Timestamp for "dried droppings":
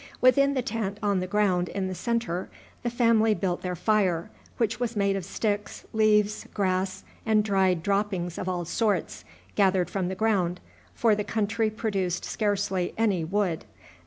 7.43-8.39